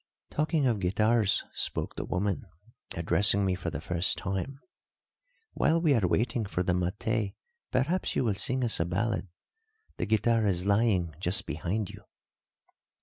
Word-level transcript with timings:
"Talking 0.31 0.65
of 0.65 0.79
guitars," 0.79 1.43
spoke 1.53 1.95
the 1.95 2.03
woman, 2.05 2.47
addressing 2.95 3.45
me 3.45 3.53
for 3.53 3.69
the 3.69 3.79
first 3.79 4.17
time; 4.17 4.59
"while 5.53 5.79
we 5.79 5.93
are 5.93 6.07
waiting 6.07 6.47
for 6.47 6.63
the 6.63 6.73
maté, 6.73 7.35
perhaps 7.69 8.15
you 8.15 8.23
will 8.23 8.33
sing 8.33 8.63
us 8.63 8.79
a 8.79 8.85
ballad. 8.85 9.27
The 9.97 10.07
guitar 10.07 10.47
is 10.47 10.65
lying 10.65 11.13
just 11.19 11.45
behind 11.45 11.91
you." 11.91 12.01